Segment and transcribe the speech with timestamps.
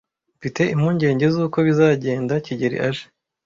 [0.37, 3.03] Mfite impungenge zuko bizagenda kigeli aje.